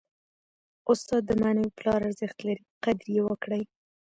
استاد 0.91 1.21
د 1.25 1.31
معنوي 1.41 1.69
پلار 1.79 1.99
ارزښت 2.07 2.37
لري. 2.47 2.63
قدر 2.83 3.05
ئې 3.13 3.21
وکړئ! 3.27 3.63